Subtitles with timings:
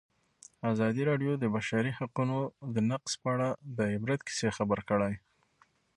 [0.73, 2.37] ازادي راډیو د د بشري حقونو
[2.91, 5.13] نقض په اړه د عبرت کیسې خبر کړي.